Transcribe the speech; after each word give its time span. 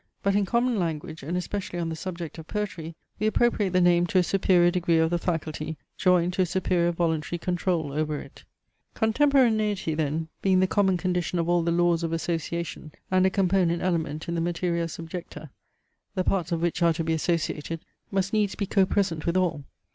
But, 0.23 0.33
in 0.33 0.47
common 0.47 0.79
language, 0.79 1.21
and 1.21 1.37
especially 1.37 1.77
on 1.77 1.89
the 1.89 1.95
subject 1.95 2.39
of 2.39 2.47
poetry, 2.47 2.95
we 3.19 3.27
appropriate 3.27 3.69
the 3.69 3.79
name 3.79 4.07
to 4.07 4.17
a 4.17 4.23
superior 4.23 4.71
degree 4.71 4.97
of 4.97 5.11
the 5.11 5.19
faculty, 5.19 5.77
joined 5.95 6.33
to 6.33 6.41
a 6.41 6.45
superior 6.47 6.91
voluntary 6.91 7.37
control 7.37 7.91
over 7.91 8.17
it. 8.19 8.43
Contemporaneity, 8.95 9.93
then, 9.93 10.27
being 10.41 10.59
the 10.59 10.65
common 10.65 10.97
condition 10.97 11.37
of 11.37 11.47
all 11.47 11.61
the 11.61 11.71
laws 11.71 12.01
of 12.01 12.13
association, 12.13 12.91
and 13.11 13.27
a 13.27 13.29
component 13.29 13.83
element 13.83 14.27
in 14.27 14.33
the 14.33 14.41
materia 14.41 14.87
subjecta, 14.87 15.51
the 16.15 16.23
parts 16.23 16.51
of 16.51 16.63
which 16.63 16.81
are 16.81 16.93
to 16.93 17.03
be 17.03 17.13
associated, 17.13 17.81
must 18.09 18.33
needs 18.33 18.55
be 18.55 18.65
co 18.65 18.87
present 18.87 19.27
with 19.27 19.37
all. 19.37 19.65